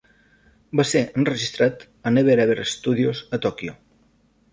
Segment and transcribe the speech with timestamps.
[0.79, 3.77] Va ser enregistrat a Never Ever Studios a Tòquio.